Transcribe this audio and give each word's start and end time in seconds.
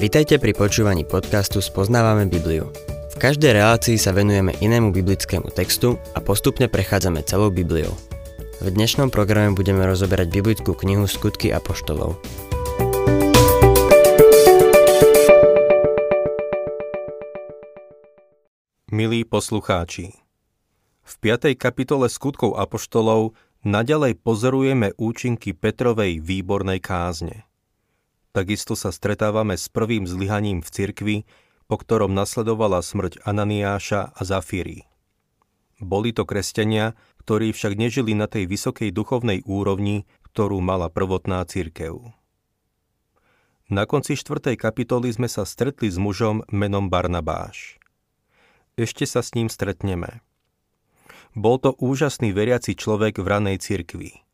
Vitajte 0.00 0.40
pri 0.40 0.56
počúvaní 0.56 1.04
podcastu 1.04 1.60
Spoznávame 1.60 2.24
Bibliu. 2.24 2.72
V 3.12 3.16
každej 3.20 3.52
relácii 3.52 4.00
sa 4.00 4.16
venujeme 4.16 4.56
inému 4.56 4.96
biblickému 4.96 5.52
textu 5.52 6.00
a 6.16 6.24
postupne 6.24 6.72
prechádzame 6.72 7.20
celou 7.28 7.52
Bibliou. 7.52 7.92
V 8.64 8.72
dnešnom 8.72 9.12
programe 9.12 9.52
budeme 9.52 9.84
rozoberať 9.84 10.32
biblickú 10.32 10.72
knihu 10.72 11.04
Skutky 11.04 11.52
apoštolov. 11.52 12.16
Milí 18.88 19.28
poslucháči, 19.28 20.16
v 21.04 21.14
5. 21.20 21.52
kapitole 21.60 22.08
Skutkov 22.08 22.56
apoštolov 22.56 23.36
naďalej 23.68 24.16
pozorujeme 24.16 24.96
účinky 24.96 25.52
Petrovej 25.52 26.24
výbornej 26.24 26.80
kázne. 26.80 27.49
Takisto 28.30 28.78
sa 28.78 28.94
stretávame 28.94 29.58
s 29.58 29.66
prvým 29.66 30.06
zlyhaním 30.06 30.62
v 30.62 30.68
cirkvi, 30.70 31.16
po 31.66 31.78
ktorom 31.78 32.14
nasledovala 32.14 32.82
smrť 32.82 33.22
Ananiáša 33.26 34.14
a 34.14 34.20
Zafíry. 34.22 34.86
Boli 35.82 36.14
to 36.14 36.22
kresťania, 36.28 36.94
ktorí 37.26 37.50
však 37.50 37.74
nežili 37.74 38.14
na 38.14 38.30
tej 38.30 38.46
vysokej 38.46 38.94
duchovnej 38.94 39.42
úrovni, 39.48 40.06
ktorú 40.30 40.62
mala 40.62 40.92
prvotná 40.92 41.42
cirkev. 41.46 42.14
Na 43.70 43.86
konci 43.86 44.18
4. 44.18 44.58
kapitoly 44.58 45.14
sme 45.14 45.30
sa 45.30 45.46
stretli 45.46 45.86
s 45.90 45.98
mužom 45.98 46.42
menom 46.50 46.90
Barnabáš 46.90 47.80
ešte 48.80 49.04
sa 49.04 49.20
s 49.20 49.36
ním 49.36 49.52
stretneme. 49.52 50.24
Bol 51.36 51.60
to 51.60 51.76
úžasný 51.76 52.32
veriaci 52.32 52.72
človek 52.74 53.20
v 53.20 53.26
ranej 53.28 53.60
cirkvi. 53.60 54.24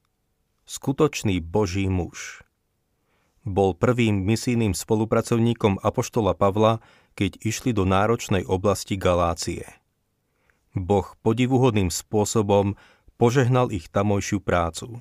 Skutočný 0.70 1.42
Boží 1.42 1.90
muž. 1.90 2.45
Bol 3.46 3.78
prvým 3.78 4.26
misijným 4.26 4.74
spolupracovníkom 4.74 5.78
Apoštola 5.78 6.34
Pavla, 6.34 6.82
keď 7.14 7.38
išli 7.46 7.70
do 7.70 7.86
náročnej 7.86 8.42
oblasti 8.42 8.98
Galácie. 8.98 9.64
Boh 10.74 11.14
podivuhodným 11.22 11.88
spôsobom 11.88 12.74
požehnal 13.16 13.70
ich 13.70 13.86
tamojšiu 13.88 14.42
prácu. 14.42 15.00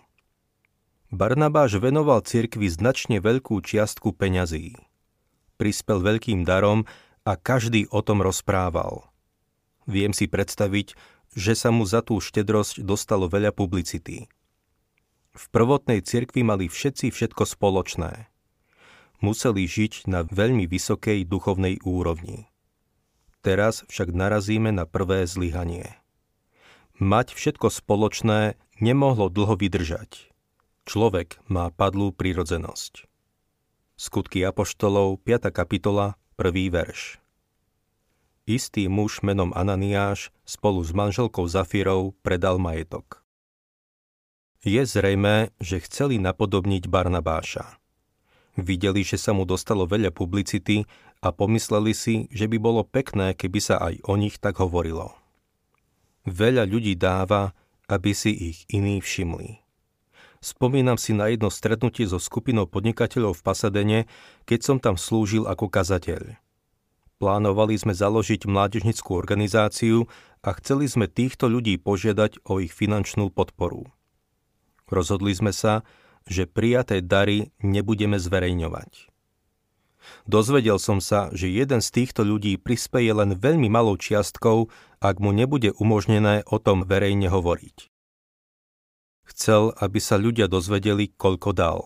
Barnabáš 1.09 1.81
venoval 1.81 2.21
cirkvi 2.21 2.69
značne 2.69 3.17
veľkú 3.17 3.59
čiastku 3.59 4.13
peňazí. 4.13 4.77
Prispel 5.57 6.05
veľkým 6.05 6.45
darom 6.45 6.85
a 7.25 7.33
každý 7.35 7.89
o 7.89 7.99
tom 8.05 8.21
rozprával– 8.21 9.03
Viem 9.85 10.17
si 10.17 10.25
predstaviť, 10.25 10.97
že 11.37 11.53
sa 11.53 11.69
mu 11.69 11.85
za 11.85 12.01
tú 12.01 12.17
štedrosť 12.17 12.81
dostalo 12.81 13.29
veľa 13.29 13.53
publicity. 13.53 14.25
V 15.35 15.45
prvotnej 15.53 16.01
cirkvi 16.01 16.41
mali 16.41 16.65
všetci 16.65 17.13
všetko 17.13 17.43
spoločné. 17.45 18.25
Museli 19.23 19.67
žiť 19.67 20.09
na 20.11 20.23
veľmi 20.25 20.67
vysokej 20.67 21.27
duchovnej 21.27 21.83
úrovni. 21.85 22.47
Teraz 23.45 23.85
však 23.87 24.11
narazíme 24.11 24.73
na 24.73 24.89
prvé 24.89 25.23
zlyhanie. 25.29 25.95
Mať 26.97 27.35
všetko 27.35 27.69
spoločné 27.69 28.55
nemohlo 28.79 29.29
dlho 29.29 29.55
vydržať. 29.59 30.31
Človek 30.85 31.39
má 31.51 31.69
padlú 31.69 32.15
prirodzenosť. 32.15 33.05
Skutky 33.95 34.43
Apoštolov, 34.43 35.23
5. 35.23 35.51
kapitola, 35.55 36.19
1. 36.35 36.51
verš 36.71 37.23
istý 38.45 38.85
muž 38.85 39.25
menom 39.25 39.51
Ananiáš 39.57 40.29
spolu 40.45 40.85
s 40.85 40.93
manželkou 40.93 41.49
Zafírou 41.49 42.13
predal 42.21 42.61
majetok. 42.61 43.25
Je 44.65 44.81
zrejmé, 44.85 45.53
že 45.61 45.81
chceli 45.85 46.17
napodobniť 46.17 46.89
Barnabáša. 46.89 47.77
Videli, 48.55 49.03
že 49.03 49.19
sa 49.19 49.35
mu 49.35 49.43
dostalo 49.43 49.83
veľa 49.83 50.15
publicity 50.15 50.87
a 51.19 51.35
pomysleli 51.35 51.91
si, 51.91 52.31
že 52.31 52.47
by 52.47 52.57
bolo 52.59 52.87
pekné, 52.87 53.35
keby 53.35 53.59
sa 53.59 53.75
aj 53.83 53.99
o 54.07 54.15
nich 54.15 54.39
tak 54.39 54.63
hovorilo. 54.63 55.11
Veľa 56.23 56.63
ľudí 56.63 56.95
dáva, 56.95 57.51
aby 57.91 58.15
si 58.15 58.31
ich 58.31 58.63
iní 58.71 59.03
všimli. 59.03 59.61
Spomínam 60.39 60.95
si 60.95 61.11
na 61.11 61.27
jedno 61.27 61.49
stretnutie 61.49 62.05
so 62.05 62.21
skupinou 62.21 62.69
podnikateľov 62.69 63.41
v 63.41 63.43
Pasadene, 63.45 63.99
keď 64.45 64.59
som 64.61 64.77
tam 64.77 64.95
slúžil 64.95 65.49
ako 65.49 65.67
kazateľ. 65.67 66.37
Plánovali 67.17 67.79
sme 67.79 67.95
založiť 67.95 68.45
mládežnickú 68.45 69.15
organizáciu 69.15 70.05
a 70.45 70.53
chceli 70.59 70.85
sme 70.85 71.09
týchto 71.09 71.47
ľudí 71.47 71.79
požiadať 71.81 72.45
o 72.45 72.61
ich 72.61 72.75
finančnú 72.75 73.31
podporu. 73.31 73.89
Rozhodli 74.85 75.33
sme 75.33 75.49
sa, 75.49 75.81
že 76.25 76.49
prijaté 76.49 77.01
dary 77.01 77.53
nebudeme 77.61 78.17
zverejňovať. 78.17 79.09
Dozvedel 80.29 80.77
som 80.77 81.01
sa, 81.01 81.33
že 81.33 81.49
jeden 81.49 81.81
z 81.81 81.89
týchto 81.89 82.21
ľudí 82.21 82.61
prispeje 82.61 83.09
len 83.09 83.33
veľmi 83.33 83.69
malou 83.69 83.97
čiastkou, 83.97 84.69
ak 85.01 85.15
mu 85.17 85.33
nebude 85.33 85.73
umožnené 85.77 86.45
o 86.45 86.57
tom 86.61 86.85
verejne 86.85 87.29
hovoriť. 87.29 87.89
Chcel, 89.25 89.73
aby 89.81 89.97
sa 89.97 90.21
ľudia 90.21 90.45
dozvedeli, 90.45 91.09
koľko 91.09 91.49
dal. 91.57 91.79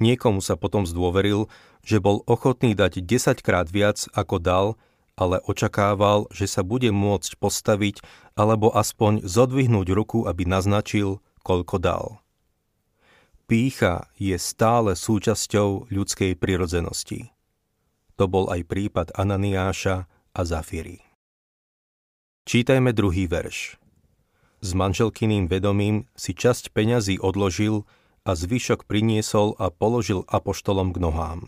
Niekomu 0.00 0.40
sa 0.40 0.56
potom 0.56 0.88
zdôveril, 0.88 1.46
že 1.84 2.00
bol 2.00 2.24
ochotný 2.24 2.72
dať 2.72 3.04
10 3.04 3.44
krát 3.44 3.68
viac 3.68 4.08
ako 4.16 4.40
dal, 4.40 4.66
ale 5.14 5.38
očakával, 5.46 6.26
že 6.34 6.50
sa 6.50 6.66
bude 6.66 6.90
môcť 6.90 7.38
postaviť 7.38 8.02
alebo 8.34 8.74
aspoň 8.74 9.22
zodvihnúť 9.22 9.88
ruku, 9.94 10.18
aby 10.26 10.42
naznačil, 10.48 11.22
koľko 11.46 11.76
dal. 11.78 12.23
Pícha 13.44 14.08
je 14.16 14.36
stále 14.40 14.96
súčasťou 14.96 15.92
ľudskej 15.92 16.34
prirodzenosti. 16.40 17.28
To 18.16 18.24
bol 18.30 18.48
aj 18.48 18.64
prípad 18.64 19.06
Ananiáša 19.12 20.08
a 20.32 20.40
Zafíry. 20.42 21.02
Čítajme 22.48 22.96
druhý 22.96 23.28
verš. 23.28 23.76
S 24.64 24.70
manželkyným 24.72 25.48
vedomím 25.48 26.08
si 26.16 26.32
časť 26.32 26.72
peňazí 26.72 27.20
odložil, 27.20 27.84
a 28.24 28.32
zvyšok 28.32 28.88
priniesol 28.88 29.52
a 29.60 29.68
položil 29.68 30.24
apoštolom 30.26 30.96
k 30.96 30.98
nohám. 30.98 31.40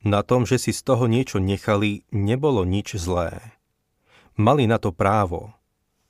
Na 0.00 0.24
tom, 0.24 0.48
že 0.48 0.56
si 0.56 0.72
z 0.72 0.80
toho 0.80 1.04
niečo 1.04 1.36
nechali, 1.36 2.08
nebolo 2.08 2.64
nič 2.64 2.96
zlé. 2.96 3.60
Mali 4.40 4.64
na 4.64 4.80
to 4.80 4.96
právo. 4.96 5.52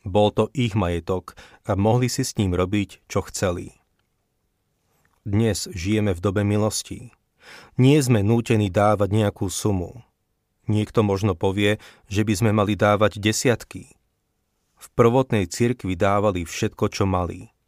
Bol 0.06 0.30
to 0.30 0.46
ich 0.54 0.78
majetok 0.78 1.34
a 1.66 1.74
mohli 1.74 2.06
si 2.06 2.22
s 2.22 2.38
ním 2.38 2.54
robiť, 2.54 3.02
čo 3.10 3.26
chceli. 3.26 3.74
Dnes 5.24 5.68
žijeme 5.70 6.16
v 6.16 6.20
dobe 6.20 6.42
milosti. 6.42 7.12
Nie 7.76 8.00
sme 8.00 8.24
nútení 8.24 8.72
dávať 8.72 9.10
nejakú 9.12 9.48
sumu. 9.52 10.02
Niekto 10.70 11.02
možno 11.02 11.36
povie, 11.36 11.82
že 12.06 12.22
by 12.22 12.34
sme 12.36 12.50
mali 12.54 12.78
dávať 12.78 13.18
desiatky. 13.20 13.90
V 14.80 14.86
prvotnej 14.96 15.44
cirkvi 15.50 15.98
dávali 15.98 16.48
všetko, 16.48 16.84
čo 16.88 17.04
mali– 17.04 17.48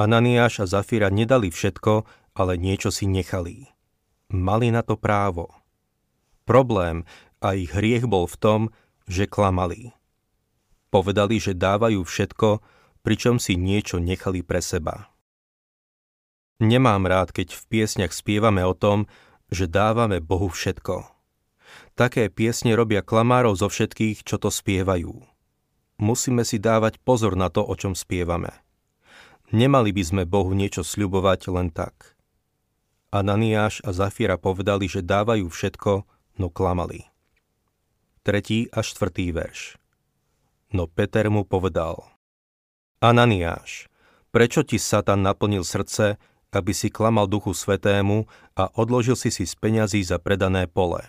Ananiáš 0.00 0.62
a 0.62 0.66
Zafira 0.66 1.12
nedali 1.12 1.52
všetko, 1.52 2.08
ale 2.32 2.56
niečo 2.56 2.88
si 2.88 3.04
nechali. 3.04 3.68
Mali 4.32 4.72
na 4.72 4.80
to 4.80 4.96
právo. 4.96 5.52
Problém 6.48 7.04
a 7.44 7.52
ich 7.52 7.74
hriech 7.74 8.08
bol 8.08 8.24
v 8.24 8.36
tom, 8.40 8.60
že 9.04 9.28
klamali. 9.28 9.92
Povedali, 10.88 11.36
že 11.36 11.52
dávajú 11.52 12.00
všetko, 12.00 12.64
pričom 13.04 13.36
si 13.36 13.60
niečo 13.60 14.00
nechali 14.00 14.40
pre 14.40 14.64
seba. 14.64 15.09
Nemám 16.60 17.08
rád, 17.08 17.32
keď 17.32 17.56
v 17.56 17.62
piesňach 17.72 18.12
spievame 18.12 18.60
o 18.68 18.76
tom, 18.76 19.08
že 19.48 19.64
dávame 19.64 20.20
Bohu 20.20 20.52
všetko. 20.52 21.08
Také 21.96 22.28
piesne 22.28 22.76
robia 22.76 23.00
klamárov 23.00 23.56
zo 23.56 23.72
všetkých, 23.72 24.22
čo 24.22 24.36
to 24.36 24.52
spievajú. 24.52 25.24
Musíme 26.00 26.44
si 26.44 26.60
dávať 26.60 27.00
pozor 27.00 27.32
na 27.36 27.48
to, 27.48 27.64
o 27.64 27.74
čom 27.76 27.96
spievame. 27.96 28.52
Nemali 29.50 29.90
by 29.90 30.02
sme 30.04 30.22
Bohu 30.28 30.52
niečo 30.52 30.84
sľubovať 30.84 31.40
len 31.48 31.72
tak. 31.72 32.14
Ananiáš 33.10 33.82
a 33.82 33.90
Zafira 33.90 34.38
povedali, 34.38 34.86
že 34.86 35.02
dávajú 35.02 35.50
všetko, 35.50 35.92
no 36.38 36.46
klamali. 36.46 37.10
Tretí 38.22 38.70
a 38.70 38.86
štvrtý 38.86 39.34
verš. 39.34 39.80
No 40.70 40.86
Peter 40.86 41.26
mu 41.32 41.42
povedal. 41.42 42.06
Ananiáš, 43.02 43.90
prečo 44.30 44.62
ti 44.62 44.78
Satan 44.78 45.26
naplnil 45.26 45.66
srdce, 45.66 46.20
aby 46.50 46.74
si 46.74 46.90
klamal 46.90 47.30
Duchu 47.30 47.54
Svetému 47.54 48.26
a 48.58 48.70
odložil 48.74 49.14
si 49.14 49.30
si 49.30 49.46
z 49.46 49.54
peňazí 49.58 50.02
za 50.02 50.18
predané 50.18 50.66
pole? 50.66 51.02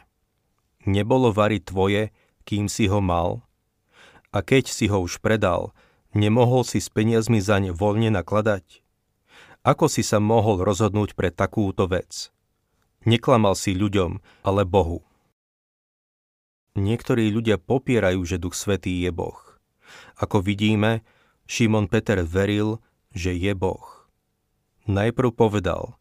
Nebolo 0.86 1.30
vary 1.30 1.62
tvoje, 1.62 2.14
kým 2.46 2.66
si 2.66 2.90
ho 2.90 3.02
mal? 3.02 3.46
A 4.34 4.42
keď 4.42 4.72
si 4.72 4.88
ho 4.88 5.02
už 5.02 5.20
predal, 5.20 5.76
Nemohol 6.12 6.68
si 6.68 6.84
s 6.84 6.92
peniazmi 6.92 7.40
zaň 7.40 7.72
voľne 7.72 8.12
nakladať? 8.12 8.84
Ako 9.64 9.88
si 9.88 10.04
sa 10.04 10.20
mohol 10.20 10.60
rozhodnúť 10.60 11.16
pre 11.16 11.32
takúto 11.32 11.88
vec? 11.88 12.36
Neklamal 13.08 13.56
si 13.56 13.72
ľuďom, 13.72 14.20
ale 14.44 14.68
Bohu. 14.68 15.08
Niektorí 16.76 17.32
ľudia 17.32 17.56
popierajú, 17.56 18.20
že 18.28 18.42
Duch 18.44 18.60
Svetý 18.60 19.00
je 19.00 19.12
Boh. 19.16 19.40
Ako 20.20 20.44
vidíme, 20.44 21.04
Šimon 21.48 21.88
Peter 21.88 22.20
veril, 22.28 22.84
že 23.16 23.32
je 23.32 23.56
Boh. 23.56 24.01
Najprv 24.92 25.32
povedal, 25.32 25.96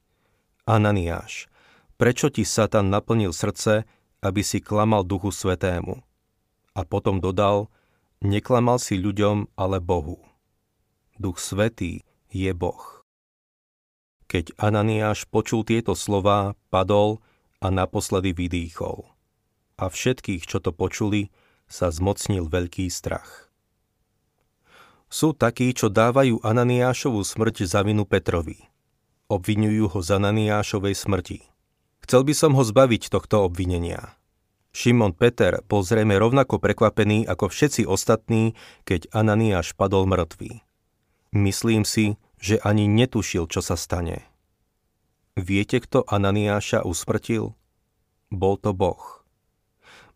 Ananiáš, 0.66 1.46
prečo 1.94 2.26
ti 2.26 2.42
Satan 2.42 2.90
naplnil 2.90 3.30
srdce, 3.30 3.86
aby 4.18 4.42
si 4.42 4.58
klamal 4.58 5.06
Duchu 5.06 5.30
Svetému. 5.30 6.02
A 6.74 6.82
potom 6.82 7.22
dodal, 7.22 7.70
neklamal 8.18 8.82
si 8.82 8.98
ľuďom, 8.98 9.54
ale 9.54 9.78
Bohu. 9.78 10.18
Duch 11.22 11.38
Svetý 11.38 12.02
je 12.34 12.50
Boh. 12.50 13.06
Keď 14.26 14.58
Ananiáš 14.58 15.22
počul 15.30 15.62
tieto 15.62 15.94
slová, 15.94 16.58
padol 16.66 17.22
a 17.62 17.70
naposledy 17.70 18.34
vydýchol. 18.34 19.06
A 19.78 19.86
všetkých, 19.86 20.50
čo 20.50 20.58
to 20.58 20.74
počuli, 20.74 21.30
sa 21.70 21.94
zmocnil 21.94 22.50
veľký 22.50 22.90
strach. 22.90 23.54
Sú 25.06 25.30
takí, 25.30 25.70
čo 25.78 25.86
dávajú 25.86 26.42
Ananiášovú 26.42 27.22
smrť 27.22 27.70
za 27.70 27.86
vinu 27.86 28.02
Petrovi. 28.02 28.69
Obvinujú 29.30 29.94
ho 29.94 29.98
z 30.02 30.18
Ananiášovej 30.18 30.98
smrti. 30.98 31.38
Chcel 32.02 32.26
by 32.26 32.34
som 32.34 32.58
ho 32.58 32.66
zbaviť 32.66 33.14
tohto 33.14 33.46
obvinenia. 33.46 34.18
Šimon 34.74 35.14
Peter 35.14 35.62
bol 35.70 35.86
zrejme 35.86 36.18
rovnako 36.18 36.58
prekvapený 36.58 37.30
ako 37.30 37.46
všetci 37.46 37.86
ostatní, 37.86 38.58
keď 38.82 39.06
Ananiáš 39.14 39.78
padol 39.78 40.10
mŕtvý. 40.10 40.66
Myslím 41.30 41.86
si, 41.86 42.18
že 42.42 42.58
ani 42.58 42.90
netušil, 42.90 43.46
čo 43.46 43.62
sa 43.62 43.78
stane. 43.78 44.26
Viete, 45.38 45.78
kto 45.78 46.02
Ananiáša 46.10 46.82
usmrtil? 46.82 47.54
Bol 48.34 48.58
to 48.58 48.74
Boh. 48.74 49.22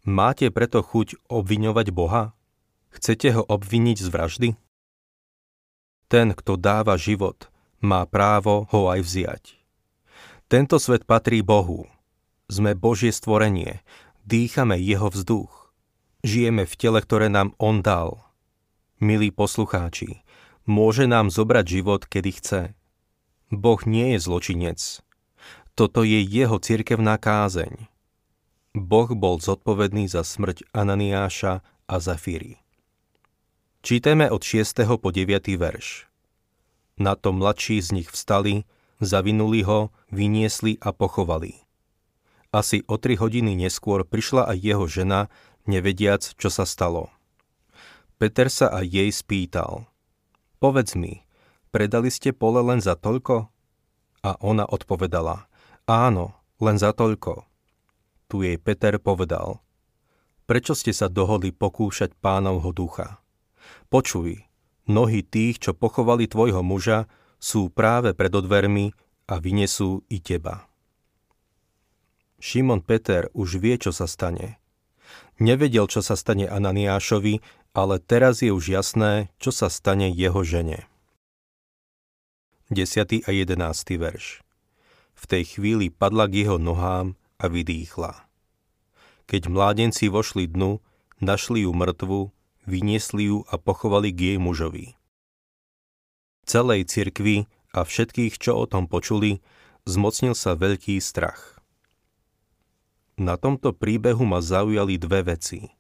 Máte 0.03 0.51
preto 0.51 0.83
chuť 0.83 1.31
obviňovať 1.31 1.87
Boha? 1.95 2.35
Chcete 2.91 3.31
ho 3.39 3.47
obviniť 3.47 3.99
z 4.03 4.09
vraždy? 4.11 4.49
Ten, 6.11 6.35
kto 6.35 6.59
dáva 6.59 6.99
život, 6.99 7.54
má 7.85 8.09
právo 8.09 8.65
ho 8.73 8.89
aj 8.89 9.01
vziať. 9.05 9.45
Tento 10.49 10.81
svet 10.81 11.05
patrí 11.05 11.45
Bohu. 11.45 11.85
Sme 12.49 12.73
Božie 12.73 13.13
stvorenie, 13.13 13.85
dýchame 14.25 14.81
jeho 14.81 15.13
vzduch. 15.13 15.73
Žijeme 16.25 16.65
v 16.65 16.75
tele, 16.81 17.05
ktoré 17.05 17.29
nám 17.29 17.53
On 17.61 17.85
dal. 17.85 18.25
Milí 18.97 19.29
poslucháči, 19.29 20.25
môže 20.65 21.05
nám 21.05 21.29
zobrať 21.29 21.65
život, 21.69 22.09
kedy 22.09 22.31
chce. 22.41 22.61
Boh 23.53 23.81
nie 23.85 24.17
je 24.17 24.19
zločinec. 24.25 24.81
Toto 25.77 26.01
je 26.07 26.25
jeho 26.25 26.57
cirkevná 26.57 27.21
kázeň. 27.21 27.93
Boh 28.75 29.11
bol 29.13 29.39
zodpovedný 29.39 30.09
za 30.09 30.25
smrť 30.25 30.67
Ananiáša 30.73 31.61
a 31.87 31.95
Zafíry. 32.01 32.59
Čítame 33.85 34.33
od 34.33 34.41
6. 34.41 34.81
po 34.97 35.13
9. 35.13 35.29
verš. 35.61 36.14
Na 36.95 37.19
to 37.19 37.35
mladší 37.35 37.83
z 37.83 37.89
nich 38.03 38.09
vstali, 38.11 38.63
zavinuli 39.03 39.67
ho, 39.67 39.91
vyniesli 40.15 40.79
a 40.79 40.95
pochovali. 40.95 41.59
Asi 42.55 42.87
o 42.87 42.95
tri 43.03 43.19
hodiny 43.19 43.59
neskôr 43.59 44.07
prišla 44.07 44.47
aj 44.47 44.59
jeho 44.63 44.87
žena, 44.87 45.27
nevediac, 45.67 46.23
čo 46.39 46.49
sa 46.55 46.63
stalo. 46.63 47.11
Peter 48.15 48.47
sa 48.47 48.71
aj 48.71 48.87
jej 48.87 49.11
spýtal. 49.11 49.91
Povedz 50.63 50.95
mi, 50.95 51.27
predali 51.75 52.15
ste 52.15 52.31
pole 52.31 52.63
len 52.63 52.79
za 52.79 52.95
toľko? 52.95 53.51
A 54.23 54.31
ona 54.39 54.65
odpovedala. 54.65 55.51
Áno, 55.85 56.39
len 56.63 56.79
za 56.79 56.95
toľko. 56.95 57.45
Tu 58.31 58.47
jej 58.47 58.57
Peter 58.57 58.97
povedal. 59.03 59.61
Prečo 60.47 60.79
ste 60.79 60.95
sa 60.95 61.11
dohodli 61.11 61.51
pokúšať 61.51 62.15
pánovho 62.23 62.71
ducha? 62.71 63.19
Počuj, 63.91 64.47
Nohy 64.85 65.25
tých, 65.25 65.65
čo 65.65 65.73
pochovali 65.73 66.29
tvojho 66.29 66.61
muža, 66.61 67.09
sú 67.41 67.73
práve 67.73 68.13
pred 68.13 68.33
odvermi 68.33 68.93
a 69.29 69.41
vynesú 69.41 70.05
i 70.13 70.21
teba. 70.21 70.69
Šimon 72.37 72.85
Peter 72.85 73.33
už 73.33 73.57
vie, 73.57 73.81
čo 73.81 73.89
sa 73.89 74.05
stane. 74.05 74.61
Nevedel, 75.41 75.89
čo 75.89 76.05
sa 76.05 76.13
stane 76.15 76.45
Ananiášovi, 76.45 77.41
ale 77.73 77.97
teraz 77.99 78.45
je 78.45 78.53
už 78.53 78.71
jasné, 78.71 79.33
čo 79.41 79.51
sa 79.51 79.73
stane 79.73 80.13
jeho 80.13 80.45
žene. 80.45 80.85
10. 82.69 83.25
a 83.25 83.31
11. 83.33 83.57
verš 83.97 84.45
V 85.17 85.25
tej 85.25 85.45
chvíli 85.57 85.89
padla 85.89 86.29
k 86.29 86.45
jeho 86.45 86.57
nohám 86.61 87.17
a 87.41 87.45
vydýchla. 87.49 88.25
Keď 89.25 89.49
mládenci 89.49 90.13
vošli 90.13 90.49
dnu, 90.49 90.85
našli 91.21 91.65
ju 91.65 91.73
mŕtvu 91.73 92.29
vyniesli 92.65 93.31
ju 93.31 93.47
a 93.49 93.61
pochovali 93.61 94.13
k 94.13 94.35
jej 94.35 94.39
mužovi. 94.41 94.97
Celej 96.45 96.89
cirkvi 96.89 97.49
a 97.73 97.83
všetkých, 97.83 98.37
čo 98.37 98.61
o 98.61 98.65
tom 98.69 98.85
počuli, 98.87 99.41
zmocnil 99.89 100.37
sa 100.37 100.57
veľký 100.57 101.01
strach. 101.01 101.59
Na 103.15 103.39
tomto 103.39 103.71
príbehu 103.71 104.27
ma 104.27 104.43
zaujali 104.43 104.99
dve 104.99 105.37
veci. 105.37 105.71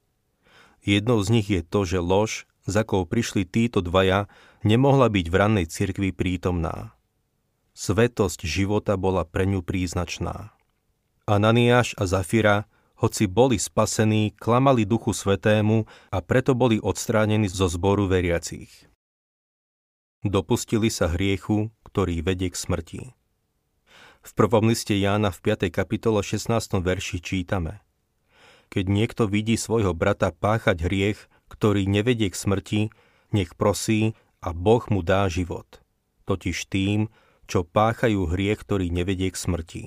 Jednou 0.84 1.18
z 1.24 1.28
nich 1.34 1.48
je 1.50 1.64
to, 1.64 1.82
že 1.88 1.98
lož, 1.98 2.46
za 2.64 2.86
kou 2.86 3.04
prišli 3.04 3.44
títo 3.44 3.84
dvaja, 3.84 4.30
nemohla 4.64 5.12
byť 5.12 5.26
v 5.28 5.34
rannej 5.34 5.66
cirkvi 5.68 6.12
prítomná. 6.14 6.96
Svetosť 7.74 8.46
života 8.46 8.94
bola 8.94 9.26
pre 9.26 9.44
ňu 9.50 9.60
príznačná. 9.60 10.54
Ananiáš 11.26 11.96
a 11.98 12.04
Zafira 12.06 12.70
hoci 13.04 13.28
boli 13.28 13.60
spasení, 13.60 14.32
klamali 14.32 14.88
Duchu 14.88 15.12
Svetému 15.12 15.84
a 16.08 16.24
preto 16.24 16.56
boli 16.56 16.80
odstránení 16.80 17.52
zo 17.52 17.68
zboru 17.68 18.08
veriacich. 18.08 18.72
Dopustili 20.24 20.88
sa 20.88 21.12
hriechu, 21.12 21.68
ktorý 21.84 22.24
vedie 22.24 22.48
k 22.48 22.56
smrti. 22.56 23.02
V 24.24 24.30
prvom 24.32 24.72
liste 24.72 24.96
Jána 24.96 25.28
v 25.28 25.52
5. 25.52 25.68
kapitole 25.68 26.24
16. 26.24 26.48
verši 26.80 27.20
čítame 27.20 27.84
Keď 28.72 28.84
niekto 28.88 29.28
vidí 29.28 29.60
svojho 29.60 29.92
brata 29.92 30.32
páchať 30.32 30.88
hriech, 30.88 31.28
ktorý 31.52 31.84
nevedie 31.84 32.32
k 32.32 32.40
smrti, 32.40 32.82
nech 33.36 33.52
prosí 33.52 34.16
a 34.40 34.56
Boh 34.56 34.80
mu 34.88 35.04
dá 35.04 35.28
život. 35.28 35.84
Totiž 36.24 36.72
tým, 36.72 37.12
čo 37.44 37.68
páchajú 37.68 38.32
hriech, 38.32 38.64
ktorý 38.64 38.88
nevedie 38.88 39.28
k 39.28 39.36
smrti. 39.36 39.82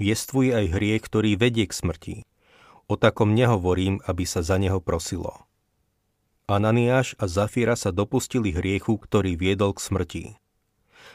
Jestvuje 0.00 0.56
aj 0.56 0.66
hriech, 0.72 1.04
ktorý 1.04 1.36
vedie 1.36 1.68
k 1.68 1.76
smrti. 1.76 2.16
O 2.90 2.98
takom 2.98 3.38
nehovorím, 3.38 4.02
aby 4.02 4.26
sa 4.26 4.42
za 4.42 4.58
neho 4.58 4.82
prosilo. 4.82 5.46
Ananiáš 6.50 7.14
a 7.22 7.30
Zafira 7.30 7.78
sa 7.78 7.94
dopustili 7.94 8.50
hriechu, 8.50 8.98
ktorý 8.98 9.38
viedol 9.38 9.78
k 9.78 9.86
smrti. 9.86 10.24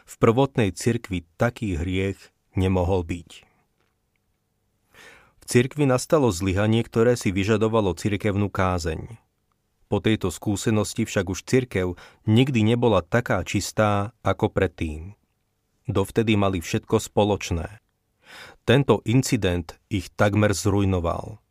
V 0.08 0.14
prvotnej 0.16 0.72
cirkvi 0.72 1.28
taký 1.36 1.76
hriech 1.76 2.32
nemohol 2.56 3.04
byť. 3.04 3.44
V 5.36 5.44
cirkvi 5.44 5.84
nastalo 5.84 6.32
zlyhanie, 6.32 6.80
ktoré 6.80 7.20
si 7.20 7.36
vyžadovalo 7.36 7.92
cirkevnú 7.92 8.48
kázeň. 8.48 9.20
Po 9.92 10.00
tejto 10.00 10.32
skúsenosti 10.32 11.04
však 11.04 11.28
už 11.28 11.44
cirkev 11.44 12.00
nikdy 12.24 12.64
nebola 12.64 13.04
taká 13.04 13.44
čistá 13.44 14.16
ako 14.24 14.48
predtým. 14.48 15.20
Dovtedy 15.92 16.40
mali 16.40 16.64
všetko 16.64 17.04
spoločné. 17.04 17.84
Tento 18.64 19.04
incident 19.04 19.76
ich 19.92 20.08
takmer 20.16 20.56
zrujnoval 20.56 21.44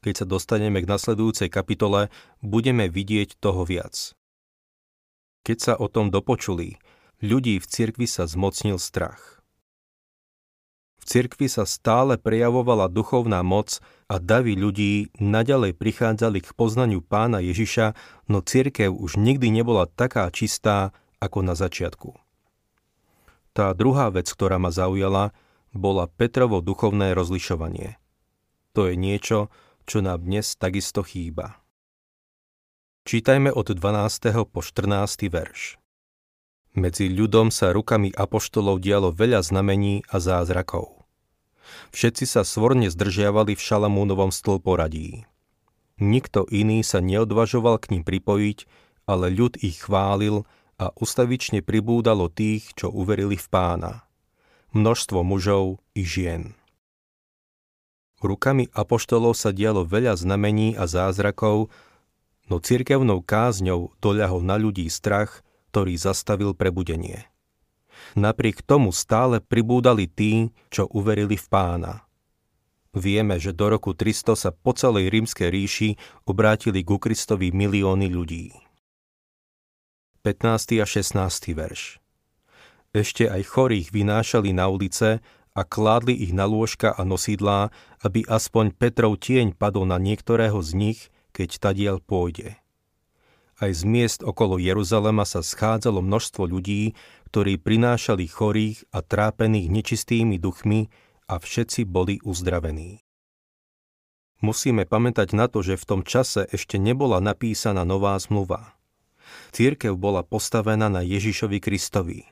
keď 0.00 0.24
sa 0.24 0.26
dostaneme 0.28 0.80
k 0.80 0.88
nasledujúcej 0.88 1.52
kapitole, 1.52 2.08
budeme 2.40 2.88
vidieť 2.88 3.36
toho 3.36 3.64
viac. 3.68 4.16
Keď 5.44 5.58
sa 5.60 5.74
o 5.76 5.88
tom 5.88 6.12
dopočuli, 6.12 6.76
ľudí 7.20 7.60
v 7.60 7.66
cirkvi 7.68 8.08
sa 8.08 8.28
zmocnil 8.28 8.80
strach. 8.80 9.40
V 11.00 11.08
cirkvi 11.08 11.48
sa 11.48 11.64
stále 11.64 12.20
prejavovala 12.20 12.92
duchovná 12.92 13.40
moc 13.40 13.80
a 14.04 14.20
davy 14.20 14.52
ľudí 14.52 15.08
naďalej 15.16 15.72
prichádzali 15.80 16.44
k 16.44 16.52
poznaniu 16.52 17.00
pána 17.00 17.40
Ježiša, 17.40 17.96
no 18.28 18.44
cirkev 18.44 18.92
už 18.92 19.16
nikdy 19.16 19.48
nebola 19.48 19.88
taká 19.88 20.28
čistá 20.28 20.92
ako 21.16 21.40
na 21.40 21.56
začiatku. 21.56 22.20
Tá 23.56 23.72
druhá 23.72 24.12
vec, 24.12 24.28
ktorá 24.28 24.60
ma 24.60 24.68
zaujala, 24.68 25.32
bola 25.72 26.06
Petrovo 26.06 26.60
duchovné 26.60 27.16
rozlišovanie. 27.16 27.96
To 28.76 28.86
je 28.86 28.94
niečo, 28.94 29.50
čo 29.84 30.04
nám 30.04 30.24
dnes 30.24 30.56
takisto 30.56 31.04
chýba. 31.04 31.60
Čítajme 33.08 33.48
od 33.50 33.72
12. 33.72 34.44
po 34.48 34.60
14. 34.60 35.32
verš. 35.32 35.80
Medzi 36.76 37.10
ľudom 37.10 37.50
sa 37.50 37.74
rukami 37.74 38.14
apoštolov 38.14 38.78
dialo 38.78 39.10
veľa 39.10 39.42
znamení 39.42 40.06
a 40.06 40.22
zázrakov. 40.22 41.00
Všetci 41.90 42.24
sa 42.28 42.46
svorne 42.46 42.86
zdržiavali 42.92 43.58
v 43.58 43.62
Šalamúnovom 43.62 44.30
stĺporadí. 44.30 45.26
Nikto 45.98 46.46
iný 46.48 46.86
sa 46.86 47.02
neodvažoval 47.02 47.82
k 47.82 47.98
ním 47.98 48.04
pripojiť, 48.06 48.58
ale 49.10 49.34
ľud 49.34 49.58
ich 49.60 49.82
chválil 49.82 50.46
a 50.80 50.94
ustavične 50.96 51.60
pribúdalo 51.60 52.30
tých, 52.30 52.72
čo 52.78 52.88
uverili 52.88 53.36
v 53.36 53.46
pána. 53.50 54.06
Množstvo 54.70 55.26
mužov 55.26 55.82
i 55.98 56.06
žien. 56.06 56.54
Rukami 58.20 58.68
apoštolov 58.76 59.32
sa 59.32 59.50
dialo 59.50 59.88
veľa 59.88 60.16
znamení 60.16 60.76
a 60.76 60.84
zázrakov, 60.84 61.72
no 62.52 62.56
cirkevnou 62.60 63.24
kázňou 63.24 63.96
doľahol 64.00 64.44
na 64.44 64.60
ľudí 64.60 64.84
strach, 64.92 65.40
ktorý 65.72 65.96
zastavil 65.96 66.52
prebudenie. 66.52 67.30
Napriek 68.18 68.66
tomu 68.66 68.90
stále 68.90 69.38
pribúdali 69.40 70.10
tí, 70.10 70.50
čo 70.68 70.88
uverili 70.90 71.38
v 71.38 71.46
pána. 71.46 71.94
Vieme, 72.90 73.38
že 73.38 73.54
do 73.54 73.70
roku 73.70 73.94
300 73.94 74.34
sa 74.34 74.50
po 74.50 74.74
celej 74.74 75.14
rímskej 75.14 75.46
ríši 75.46 75.90
obrátili 76.26 76.82
ku 76.82 76.98
Kristovi 76.98 77.54
milióny 77.54 78.10
ľudí. 78.10 78.50
15. 80.26 80.82
a 80.82 80.86
16. 80.90 81.54
verš 81.54 82.02
Ešte 82.90 83.30
aj 83.30 83.46
chorých 83.46 83.94
vynášali 83.94 84.50
na 84.50 84.66
ulice 84.66 85.22
a 85.60 85.62
kládli 85.68 86.16
ich 86.16 86.32
na 86.32 86.48
lôžka 86.48 86.88
a 86.88 87.04
nosidlá, 87.04 87.68
aby 88.00 88.24
aspoň 88.24 88.72
Petrov 88.72 89.20
tieň 89.20 89.52
padol 89.52 89.84
na 89.84 90.00
niektorého 90.00 90.56
z 90.64 90.72
nich, 90.72 91.00
keď 91.36 91.60
tadiel 91.60 91.96
pôjde. 92.00 92.56
Aj 93.60 93.68
z 93.68 93.84
miest 93.84 94.24
okolo 94.24 94.56
Jeruzalema 94.56 95.28
sa 95.28 95.44
schádzalo 95.44 96.00
množstvo 96.00 96.48
ľudí, 96.48 96.96
ktorí 97.28 97.60
prinášali 97.60 98.24
chorých 98.24 98.88
a 98.88 99.04
trápených 99.04 99.68
nečistými 99.68 100.40
duchmi 100.40 100.88
a 101.28 101.36
všetci 101.36 101.84
boli 101.84 102.24
uzdravení. 102.24 103.04
Musíme 104.40 104.88
pamätať 104.88 105.36
na 105.36 105.52
to, 105.52 105.60
že 105.60 105.76
v 105.76 105.84
tom 105.84 106.00
čase 106.00 106.48
ešte 106.48 106.80
nebola 106.80 107.20
napísaná 107.20 107.84
nová 107.84 108.16
zmluva. 108.16 108.80
Církev 109.52 109.92
bola 109.92 110.24
postavená 110.24 110.88
na 110.88 111.04
Ježišovi 111.04 111.60
Kristovi. 111.60 112.24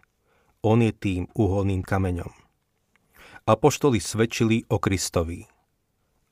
On 0.65 0.81
je 0.81 0.97
tým 0.97 1.29
uholným 1.37 1.85
kameňom. 1.85 2.48
Apoštoli 3.49 3.97
svedčili 3.97 4.69
o 4.69 4.77
Kristovi. 4.77 5.49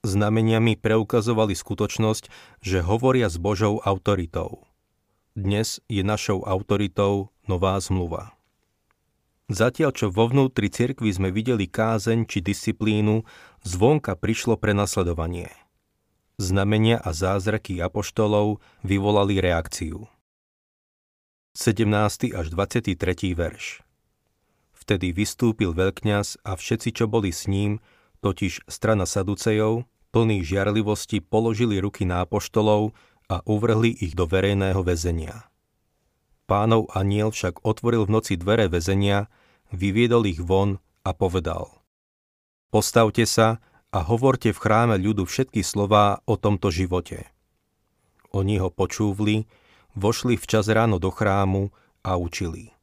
Znameniami 0.05 0.77
preukazovali 0.77 1.57
skutočnosť, 1.57 2.29
že 2.61 2.85
hovoria 2.85 3.33
s 3.33 3.41
Božou 3.41 3.81
autoritou– 3.81 4.61
dnes 5.37 5.85
je 5.85 6.01
našou 6.01 6.49
autoritou 6.49 7.29
nová 7.45 7.77
zmluva. 7.77 8.33
Zatiaľ, 9.53 9.93
čo 9.93 10.09
vo 10.09 10.33
vnútri 10.33 10.73
cirkvi 10.73 11.13
sme 11.13 11.29
videli 11.29 11.69
kázeň 11.69 12.25
či 12.25 12.41
disciplínu, 12.41 13.21
zvonka 13.61 14.17
prišlo 14.17 14.57
prenasledovanie. 14.57 15.53
Znamenia 16.41 16.97
a 16.97 17.13
zázraky 17.13 17.85
apoštolov 17.85 18.65
vyvolali 18.81 19.37
reakciu. 19.37 20.09
17. 21.53 22.33
až 22.33 22.47
23. 22.49 22.97
verš 23.37 23.86
Vtedy 24.87 25.11
vystúpil 25.11 25.75
veľkňaz 25.75 26.47
a 26.47 26.55
všetci, 26.55 26.95
čo 26.95 27.11
boli 27.11 27.35
s 27.35 27.51
ním, 27.51 27.83
totiž 28.23 28.71
strana 28.71 29.03
Saducejov, 29.03 29.83
plný 30.15 30.47
žiarlivosti 30.47 31.19
položili 31.19 31.83
ruky 31.83 32.07
na 32.07 32.23
apoštolov 32.23 32.95
a 33.27 33.43
uvrhli 33.43 33.99
ich 33.99 34.15
do 34.15 34.31
verejného 34.31 34.79
väzenia. 34.87 35.51
Pánov 36.47 36.87
aniel 36.95 37.35
však 37.35 37.67
otvoril 37.67 38.07
v 38.07 38.15
noci 38.15 38.39
dvere 38.39 38.71
väzenia, 38.71 39.27
vyviedol 39.75 40.23
ich 40.31 40.39
von 40.39 40.79
a 41.03 41.11
povedal 41.11 41.83
Postavte 42.71 43.27
sa 43.27 43.59
a 43.91 44.07
hovorte 44.07 44.55
v 44.55 44.63
chráme 44.63 45.03
ľudu 45.03 45.27
všetky 45.27 45.67
slová 45.67 46.23
o 46.31 46.39
tomto 46.39 46.71
živote. 46.71 47.27
Oni 48.31 48.63
ho 48.63 48.71
počúvli, 48.71 49.51
vošli 49.99 50.39
včas 50.39 50.71
ráno 50.71 51.03
do 51.03 51.11
chrámu 51.11 51.75
a 52.07 52.15
učili. 52.15 52.76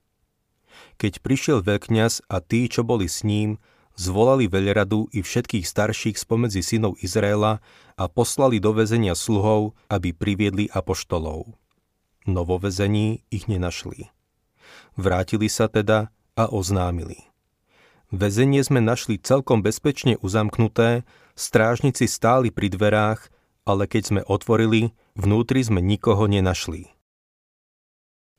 Keď 0.97 1.19
prišiel 1.19 1.59
veľkňaz 1.65 2.29
a 2.29 2.37
tí, 2.39 2.69
čo 2.69 2.85
boli 2.85 3.09
s 3.09 3.25
ním, 3.25 3.61
zvolali 3.93 4.49
veľradu 4.49 5.13
i 5.13 5.21
všetkých 5.21 5.65
starších 5.65 6.17
spomedzi 6.17 6.65
synov 6.65 6.97
Izraela 7.01 7.61
a 7.93 8.05
poslali 8.09 8.57
do 8.57 8.73
väzenia 8.73 9.13
sluhov, 9.13 9.77
aby 9.89 10.13
priviedli 10.13 10.69
apoštolov. 10.69 11.53
No 12.25 12.41
vo 12.47 12.57
väzení 12.57 13.21
ich 13.29 13.51
nenašli. 13.51 14.09
Vrátili 14.95 15.49
sa 15.51 15.67
teda 15.69 16.09
a 16.33 16.43
oznámili. 16.49 17.29
Väzenie 18.13 18.61
sme 18.61 18.77
našli 18.77 19.17
celkom 19.17 19.65
bezpečne 19.65 20.21
uzamknuté, 20.21 21.01
strážnici 21.33 22.05
stáli 22.05 22.53
pri 22.53 22.69
dverách, 22.69 23.25
ale 23.65 23.89
keď 23.89 24.03
sme 24.05 24.21
otvorili, 24.21 24.93
vnútri 25.17 25.65
sme 25.65 25.81
nikoho 25.81 26.29
nenašli. 26.29 26.92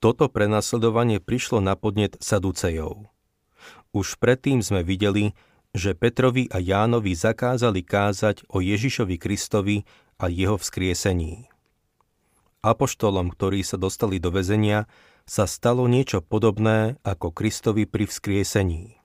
Toto 0.05 0.29
prenasledovanie 0.29 1.17
prišlo 1.17 1.65
na 1.65 1.81
podnet 1.81 2.21
Saducejov. 2.21 3.09
Už 3.97 4.21
predtým 4.21 4.61
sme 4.61 4.85
videli, 4.85 5.33
že 5.73 5.97
Petrovi 5.97 6.45
a 6.53 6.61
Jánovi 6.61 7.17
zakázali 7.17 7.81
kázať 7.81 8.45
o 8.53 8.61
Ježišovi 8.61 9.17
Kristovi 9.17 9.89
a 10.21 10.29
jeho 10.29 10.61
vzkriesení. 10.61 11.49
Apoštolom, 12.61 13.33
ktorí 13.33 13.65
sa 13.65 13.81
dostali 13.81 14.21
do 14.21 14.29
väzenia, 14.29 14.85
sa 15.25 15.49
stalo 15.49 15.89
niečo 15.89 16.21
podobné 16.21 17.01
ako 17.01 17.33
Kristovi 17.33 17.89
pri 17.89 18.05
vzkriesení. 18.05 19.01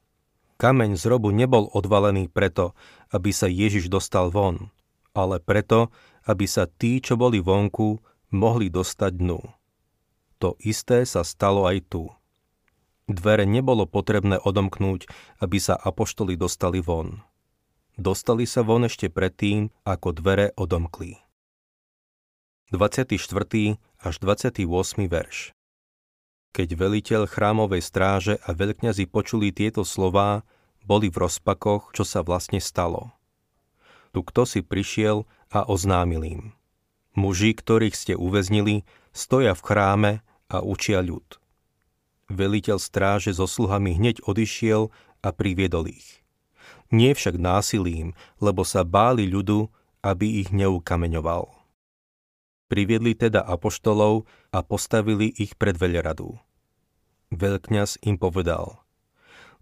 Kameň 0.59 0.99
z 0.99 1.03
robu 1.07 1.31
nebol 1.31 1.71
odvalený 1.71 2.27
preto, 2.27 2.75
aby 3.15 3.31
sa 3.31 3.47
Ježiš 3.47 3.87
dostal 3.87 4.35
von, 4.35 4.67
ale 5.15 5.39
preto, 5.39 5.95
aby 6.27 6.43
sa 6.43 6.67
tí, 6.67 6.99
čo 6.99 7.15
boli 7.15 7.39
vonku, 7.39 8.03
mohli 8.35 8.67
dostať 8.67 9.15
dnu. 9.15 9.58
To 10.39 10.55
isté 10.63 11.03
sa 11.03 11.27
stalo 11.27 11.67
aj 11.67 11.83
tu. 11.91 12.07
Dvere 13.11 13.43
nebolo 13.43 13.83
potrebné 13.83 14.39
odomknúť, 14.39 15.11
aby 15.43 15.57
sa 15.59 15.75
apoštoli 15.75 16.39
dostali 16.39 16.79
von. 16.79 17.19
Dostali 17.99 18.47
sa 18.47 18.63
von 18.63 18.87
ešte 18.87 19.11
predtým, 19.11 19.67
ako 19.83 20.15
dvere 20.15 20.55
odomkli. 20.55 21.19
24. 22.71 23.19
až 23.99 24.15
28. 24.23 24.63
verš 25.11 25.51
Keď 26.55 26.69
veliteľ 26.71 27.27
chrámovej 27.27 27.81
stráže 27.83 28.35
a 28.39 28.55
veľkňazi 28.55 29.11
počuli 29.11 29.51
tieto 29.51 29.83
slová, 29.83 30.47
boli 30.87 31.11
v 31.11 31.27
rozpakoch, 31.27 31.91
čo 31.91 32.07
sa 32.07 32.23
vlastne 32.23 32.63
stalo. 32.63 33.11
Tu 34.15 34.23
kto 34.23 34.47
si 34.47 34.63
prišiel 34.63 35.27
a 35.51 35.67
oznámil 35.67 36.23
im. 36.23 36.41
Muži, 37.17 37.51
ktorých 37.51 37.97
ste 37.97 38.13
uväznili, 38.15 38.87
stoja 39.11 39.51
v 39.51 39.65
chráme 39.65 40.11
a 40.49 40.65
učia 40.65 40.99
ľud. 41.05 41.37
Veliteľ 42.29 42.77
stráže 42.77 43.33
so 43.33 43.49
sluhami 43.49 43.97
hneď 43.97 44.21
odišiel 44.25 44.89
a 45.21 45.29
priviedol 45.33 45.89
ich. 45.89 46.21
Nie 46.89 47.13
však 47.13 47.37
násilím, 47.37 48.17
lebo 48.41 48.65
sa 48.65 48.81
báli 48.81 49.29
ľudu, 49.29 49.69
aby 50.01 50.41
ich 50.41 50.49
neukameňoval. 50.49 51.49
Priviedli 52.69 53.17
teda 53.17 53.41
apoštolov 53.45 54.29
a 54.53 54.61
postavili 54.61 55.33
ich 55.33 55.57
pred 55.57 55.73
veľradu. 55.73 56.37
Veľkňaz 57.33 58.05
im 58.05 58.17
povedal, 58.17 58.81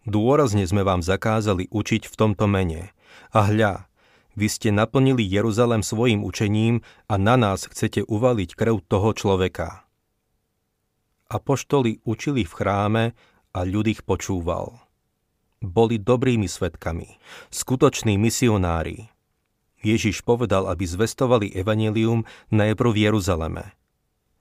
Dôrazne 0.08 0.63
sme 0.63 0.88
vám 0.88 1.03
zakázali 1.03 1.67
učiť 1.67 2.08
v 2.08 2.15
tomto 2.15 2.48
mene. 2.48 2.96
A 3.36 3.51
hľa, 3.51 3.91
vy 4.39 4.48
ste 4.48 4.72
naplnili 4.72 5.24
Jeruzalem 5.27 5.84
svojim 5.84 6.24
učením 6.24 6.79
a 7.12 7.20
na 7.20 7.36
nás 7.36 7.67
chcete 7.67 8.08
uvaliť 8.08 8.56
krv 8.56 8.88
toho 8.88 9.12
človeka. 9.12 9.87
Apoštoli 11.27 12.00
učili 12.07 12.48
v 12.48 12.53
chráme 12.55 13.05
a 13.51 13.60
ľud 13.67 13.91
ich 13.91 14.00
počúval. 14.07 14.79
Boli 15.60 16.00
dobrými 16.00 16.48
svetkami, 16.48 17.19
skutoční 17.51 18.15
misionári. 18.15 19.12
Ježiš 19.84 20.24
povedal, 20.24 20.72
aby 20.72 20.88
zvestovali 20.88 21.51
evanelium 21.51 22.24
najprv 22.48 22.89
v 22.96 23.00
Jeruzaleme. 23.12 23.75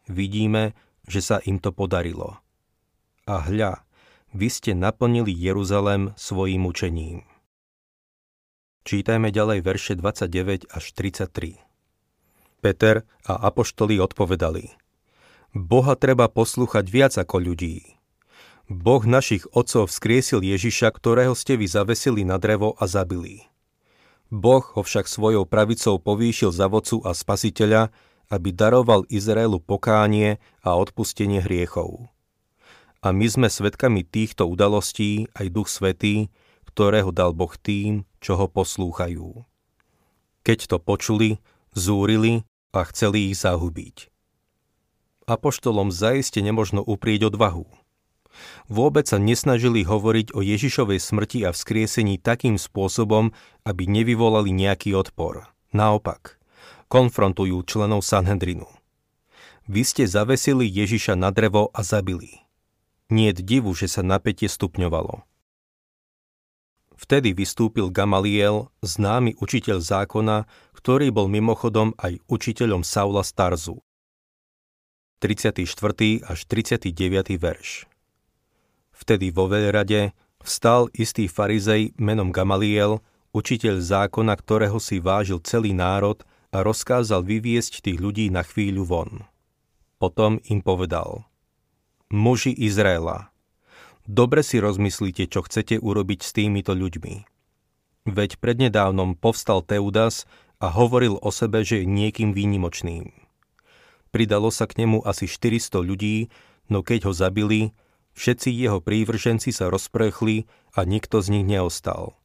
Vidíme, 0.07 0.79
že 1.11 1.19
sa 1.19 1.43
im 1.43 1.59
to 1.59 1.75
podarilo. 1.75 2.39
A 3.27 3.43
hľa, 3.43 3.83
vy 4.31 4.47
ste 4.47 4.79
naplnili 4.79 5.35
Jeruzalem 5.35 6.15
svojim 6.15 6.63
učením. 6.71 7.27
Čítajme 8.87 9.35
ďalej 9.35 9.59
verše 9.67 9.99
29 9.99 10.71
až 10.71 10.85
33. 10.95 11.59
Peter 12.63 13.03
a 13.27 13.35
apoštoli 13.51 13.99
odpovedali– 13.99 14.71
Boha 15.57 15.97
treba 15.97 16.29
poslúchať 16.29 16.85
viac 16.85 17.17
ako 17.17 17.41
ľudí. 17.41 17.97
Boh 18.69 19.01
našich 19.09 19.49
otcov 19.57 19.89
vzkriesil 19.89 20.45
Ježiša, 20.45 20.93
ktorého 20.93 21.33
ste 21.33 21.57
vy 21.57 21.65
zavesili 21.65 22.29
na 22.29 22.37
drevo 22.37 22.77
a 22.77 22.85
zabili. 22.85 23.49
Boh 24.29 24.61
ho 24.61 24.85
však 24.85 25.09
svojou 25.09 25.49
pravicou 25.49 25.97
povýšil 25.97 26.53
za 26.53 26.69
vodcu 26.69 27.01
a 27.09 27.17
spasiteľa, 27.17 27.89
aby 28.29 28.53
daroval 28.53 29.09
Izraelu 29.09 29.57
pokánie 29.57 30.37
a 30.61 30.77
odpustenie 30.77 31.41
hriechov. 31.41 32.13
A 33.01 33.17
my 33.17 33.25
sme 33.25 33.49
svedkami 33.49 34.05
týchto 34.05 34.45
udalostí 34.45 35.25
aj 35.41 35.57
Duch 35.57 35.73
Svetý, 35.73 36.29
ktorého 36.69 37.17
dal 37.17 37.33
Boh 37.33 37.57
tým, 37.57 38.05
čo 38.21 38.37
ho 38.37 38.45
poslúchajú. 38.45 39.41
Keď 40.45 40.59
to 40.69 40.77
počuli, 40.77 41.41
zúrili 41.73 42.45
a 42.77 42.85
chceli 42.85 43.33
ich 43.33 43.41
zahubiť 43.41 44.16
apoštolom 45.27 45.91
zaiste 45.91 46.39
nemožno 46.41 46.81
uprieť 46.83 47.35
odvahu. 47.35 47.67
Vôbec 48.69 49.09
sa 49.09 49.17
nesnažili 49.17 49.83
hovoriť 49.83 50.37
o 50.37 50.45
Ježišovej 50.45 51.01
smrti 51.01 51.39
a 51.47 51.51
vzkriesení 51.55 52.21
takým 52.21 52.61
spôsobom, 52.61 53.33
aby 53.65 53.85
nevyvolali 53.89 54.53
nejaký 54.53 54.93
odpor. 54.93 55.49
Naopak, 55.73 56.39
konfrontujú 56.87 57.65
členov 57.67 58.05
Sanhedrinu. 58.05 58.69
Vy 59.67 59.83
ste 59.83 60.05
zavesili 60.07 60.71
Ježiša 60.71 61.19
na 61.19 61.35
drevo 61.35 61.75
a 61.75 61.83
zabili. 61.83 62.47
Nie 63.11 63.35
divu, 63.35 63.75
že 63.75 63.91
sa 63.91 64.03
napätie 64.03 64.47
stupňovalo. 64.47 65.27
Vtedy 66.97 67.37
vystúpil 67.37 67.93
Gamaliel, 67.93 68.73
známy 68.81 69.37
učiteľ 69.37 69.85
zákona, 69.85 70.49
ktorý 70.73 71.13
bol 71.13 71.29
mimochodom 71.29 71.93
aj 72.01 72.25
učiteľom 72.27 72.83
Saula 72.83 73.21
Starzu. 73.21 73.86
34. 75.17 75.65
až 76.29 76.39
39. 76.45 77.41
verš 77.41 77.89
Vtedy 78.93 79.33
vo 79.33 79.49
veľrade 79.49 80.13
vstal 80.45 80.93
istý 80.93 81.25
farizej 81.25 81.97
menom 81.97 82.29
Gamaliel, 82.29 83.01
učiteľ 83.33 83.81
zákona, 83.81 84.37
ktorého 84.37 84.77
si 84.77 85.01
vážil 85.01 85.41
celý 85.41 85.73
národ 85.73 86.21
a 86.53 86.61
rozkázal 86.61 87.25
vyviesť 87.25 87.81
tých 87.89 87.97
ľudí 87.97 88.29
na 88.29 88.45
chvíľu 88.45 88.85
von. 88.85 89.25
Potom 89.97 90.37
im 90.53 90.61
povedal, 90.61 91.25
muži 92.13 92.53
Izraela, 92.53 93.33
Dobre 94.07 94.47
si 94.47 94.63
rozmyslíte, 94.63 95.27
čo 95.27 95.43
chcete 95.43 95.83
urobiť 95.83 96.21
s 96.23 96.31
týmito 96.31 96.79
ľuďmi. 96.79 97.27
Veď 98.07 98.39
prednedávnom 98.39 99.19
povstal 99.19 99.67
Teudas 99.67 100.31
a 100.63 100.71
hovoril 100.71 101.19
o 101.19 101.31
sebe, 101.35 101.67
že 101.67 101.83
je 101.83 101.91
niekým 101.91 102.31
výnimočným. 102.31 103.26
Pridalo 104.17 104.49
sa 104.49 104.65
k 104.65 104.81
nemu 104.81 105.05
asi 105.05 105.29
400 105.29 105.77
ľudí, 105.85 106.33
no 106.73 106.81
keď 106.81 107.05
ho 107.05 107.13
zabili, 107.13 107.77
všetci 108.17 108.49
jeho 108.49 108.81
prívrženci 108.81 109.53
sa 109.53 109.69
rozprechli 109.69 110.49
a 110.73 110.89
nikto 110.89 111.21
z 111.21 111.37
nich 111.37 111.45
neostal. 111.45 112.17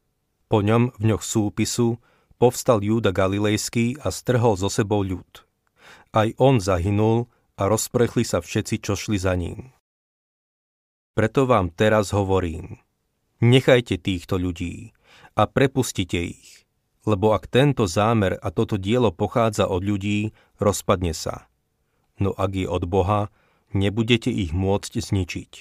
Po 0.48 0.64
ňom 0.64 0.96
v 0.96 1.04
ňoch 1.12 1.20
súpisu 1.20 2.00
povstal 2.40 2.80
Júda 2.80 3.12
Galilejský 3.12 4.00
a 4.00 4.08
strhol 4.08 4.56
zo 4.56 4.72
sebou 4.72 5.04
ľud. 5.04 5.44
Aj 6.16 6.32
on 6.40 6.64
zahynul 6.64 7.28
a 7.60 7.68
rozprechli 7.68 8.24
sa 8.24 8.40
všetci, 8.40 8.80
čo 8.80 8.96
šli 8.96 9.20
za 9.20 9.36
ním. 9.36 9.76
Preto 11.12 11.44
vám 11.44 11.76
teraz 11.76 12.16
hovorím, 12.16 12.80
nechajte 13.44 14.00
týchto 14.00 14.40
ľudí 14.40 14.96
a 15.36 15.44
prepustite 15.44 16.24
ich, 16.24 16.64
lebo 17.04 17.36
ak 17.36 17.52
tento 17.52 17.84
zámer 17.84 18.40
a 18.40 18.48
toto 18.48 18.80
dielo 18.80 19.12
pochádza 19.12 19.68
od 19.68 19.84
ľudí, 19.84 20.32
rozpadne 20.56 21.12
sa. 21.12 21.51
No 22.22 22.38
ak 22.38 22.54
je 22.54 22.70
od 22.70 22.86
Boha, 22.86 23.34
nebudete 23.74 24.30
ich 24.30 24.54
môcť 24.54 24.94
zničiť. 25.02 25.52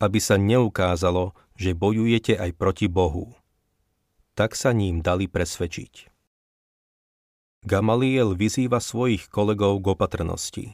Aby 0.00 0.18
sa 0.24 0.40
neukázalo, 0.40 1.36
že 1.60 1.76
bojujete 1.76 2.32
aj 2.40 2.56
proti 2.56 2.88
Bohu. 2.88 3.36
Tak 4.32 4.56
sa 4.56 4.72
ním 4.72 5.04
dali 5.04 5.28
presvedčiť. 5.28 6.08
Gamaliel 7.60 8.32
vyzýva 8.32 8.80
svojich 8.80 9.28
kolegov 9.28 9.84
k 9.84 9.86
opatrnosti. 9.92 10.66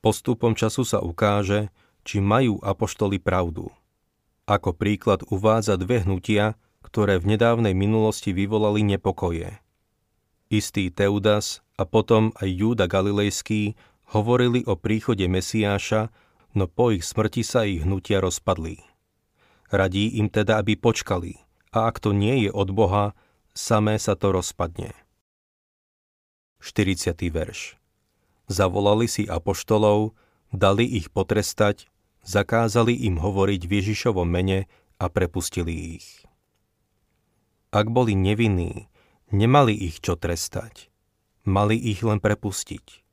Postupom 0.00 0.56
času 0.56 0.88
sa 0.88 1.04
ukáže, 1.04 1.68
či 2.08 2.24
majú 2.24 2.56
apoštoli 2.64 3.20
pravdu. 3.20 3.68
Ako 4.48 4.72
príklad 4.72 5.20
uvádza 5.28 5.76
dve 5.76 6.00
hnutia, 6.00 6.56
ktoré 6.80 7.20
v 7.20 7.36
nedávnej 7.36 7.76
minulosti 7.76 8.32
vyvolali 8.32 8.80
nepokoje. 8.80 9.60
Istý 10.48 10.88
Teudas 10.90 11.60
a 11.76 11.84
potom 11.84 12.32
aj 12.40 12.48
Júda 12.48 12.88
Galilejský 12.88 13.76
hovorili 14.10 14.66
o 14.66 14.74
príchode 14.74 15.26
Mesiáša, 15.30 16.10
no 16.58 16.66
po 16.66 16.90
ich 16.90 17.06
smrti 17.06 17.42
sa 17.46 17.62
ich 17.62 17.86
hnutia 17.86 18.18
rozpadli. 18.18 18.82
Radí 19.70 20.18
im 20.18 20.26
teda, 20.26 20.58
aby 20.58 20.74
počkali, 20.74 21.38
a 21.70 21.86
ak 21.86 22.02
to 22.02 22.10
nie 22.10 22.46
je 22.46 22.50
od 22.50 22.74
Boha, 22.74 23.14
samé 23.54 24.02
sa 24.02 24.18
to 24.18 24.34
rozpadne. 24.34 24.90
40. 26.58 27.14
verš 27.30 27.78
Zavolali 28.50 29.06
si 29.06 29.30
apoštolov, 29.30 30.18
dali 30.50 30.82
ich 30.82 31.14
potrestať, 31.14 31.86
zakázali 32.26 33.06
im 33.06 33.22
hovoriť 33.22 33.62
v 33.62 33.72
Ježišovom 33.78 34.26
mene 34.26 34.66
a 34.98 35.06
prepustili 35.06 36.02
ich. 36.02 36.26
Ak 37.70 37.86
boli 37.86 38.18
nevinní, 38.18 38.90
nemali 39.30 39.70
ich 39.70 40.02
čo 40.02 40.18
trestať. 40.18 40.90
Mali 41.46 41.78
ich 41.78 42.02
len 42.02 42.18
prepustiť. 42.18 43.09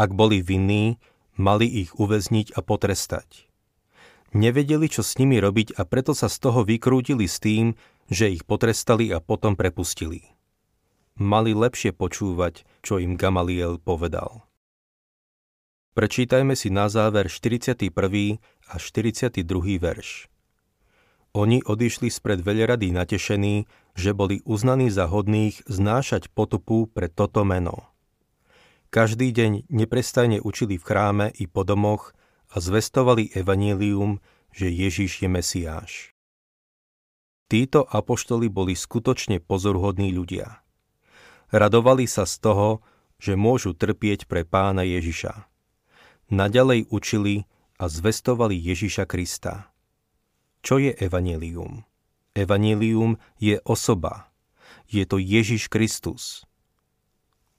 Ak 0.00 0.16
boli 0.16 0.40
vinní, 0.40 0.96
mali 1.36 1.68
ich 1.68 1.96
uväzniť 1.96 2.56
a 2.56 2.60
potrestať. 2.64 3.48
Nevedeli, 4.32 4.88
čo 4.88 5.04
s 5.04 5.20
nimi 5.20 5.36
robiť 5.36 5.76
a 5.76 5.84
preto 5.84 6.16
sa 6.16 6.32
z 6.32 6.40
toho 6.40 6.64
vykrútili 6.64 7.28
s 7.28 7.36
tým, 7.36 7.76
že 8.08 8.32
ich 8.32 8.48
potrestali 8.48 9.12
a 9.12 9.20
potom 9.20 9.52
prepustili. 9.52 10.32
Mali 11.20 11.52
lepšie 11.52 11.92
počúvať, 11.92 12.64
čo 12.80 12.96
im 12.96 13.20
Gamaliel 13.20 13.76
povedal. 13.76 14.48
Prečítajme 15.92 16.56
si 16.56 16.72
na 16.72 16.88
záver 16.88 17.28
41. 17.28 17.92
a 18.72 18.74
42. 18.80 19.44
verš. 19.76 20.32
Oni 21.36 21.60
odišli 21.60 22.08
spred 22.08 22.40
veľrady 22.40 22.96
natešení, 22.96 23.68
že 23.92 24.16
boli 24.16 24.40
uznaní 24.48 24.88
za 24.88 25.04
hodných 25.04 25.60
znášať 25.68 26.32
potupu 26.32 26.88
pre 26.88 27.12
toto 27.12 27.44
meno. 27.44 27.91
Každý 28.92 29.32
deň 29.32 29.72
neprestajne 29.72 30.44
učili 30.44 30.76
v 30.76 30.84
chráme 30.84 31.26
i 31.40 31.48
po 31.48 31.64
domoch 31.64 32.12
a 32.52 32.60
zvestovali 32.60 33.32
evanílium, 33.32 34.20
že 34.52 34.68
Ježiš 34.68 35.24
je 35.24 35.28
Mesiáš. 35.32 35.92
Títo 37.48 37.88
apoštoli 37.88 38.52
boli 38.52 38.76
skutočne 38.76 39.40
pozorhodní 39.40 40.12
ľudia. 40.12 40.60
Radovali 41.48 42.04
sa 42.04 42.28
z 42.28 42.36
toho, 42.44 42.84
že 43.16 43.32
môžu 43.32 43.72
trpieť 43.72 44.28
pre 44.28 44.44
pána 44.44 44.84
Ježiša 44.84 45.48
naďalej 46.32 46.88
učili 46.88 47.48
a 47.76 47.88
zvestovali 47.88 48.56
Ježiša 48.56 49.04
Krista. 49.04 49.72
Čo 50.64 50.80
je 50.80 50.96
evanelium? 50.96 51.84
Evanelium 52.32 53.20
je 53.36 53.60
osoba. 53.68 54.32
Je 54.88 55.04
to 55.04 55.20
Ježiš 55.20 55.68
Kristus. 55.68 56.48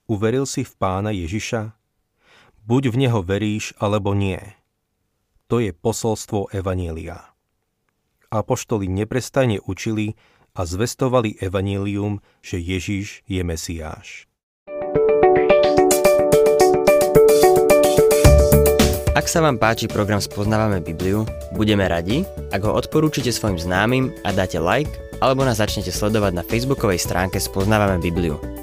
Uveril 0.04 0.44
si 0.44 0.68
v 0.68 0.74
pána 0.76 1.16
Ježiša? 1.16 1.72
Buď 2.68 2.92
v 2.92 3.08
neho 3.08 3.24
veríš, 3.24 3.72
alebo 3.80 4.12
nie. 4.12 4.39
To 5.48 5.63
je 5.63 5.72
posolstvo 5.72 6.52
Evanielia. 6.52 7.32
Apoštoli 8.28 8.92
neprestajne 8.92 9.63
učili 9.63 10.20
a 10.52 10.68
zvestovali 10.68 11.39
Evangelium, 11.39 12.20
že 12.44 12.60
Ježiš 12.60 13.24
je 13.32 13.42
Mesiáš. 13.48 14.28
Ak 19.13 19.30
sa 19.30 19.39
vám 19.39 19.56
páči 19.56 19.88
program 19.88 20.20
Spoznávame 20.20 20.84
Bibliu, 20.84 21.24
budeme 21.56 21.88
radi, 21.88 22.28
ak 22.52 22.60
ho 22.66 22.76
odporúčite 22.76 23.32
svojim 23.32 23.62
známym 23.62 24.12
a 24.28 24.36
dáte 24.36 24.60
like, 24.60 24.92
alebo 25.24 25.48
nás 25.48 25.63
začnete 25.63 25.94
sledovať 25.94 26.34
na 26.36 26.44
facebookovej 26.44 27.00
stránke 27.00 27.39
Spoznávame 27.39 28.04
Bibliu. 28.04 28.62